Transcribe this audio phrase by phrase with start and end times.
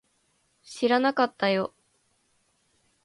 [0.63, 1.75] 知らなかったよ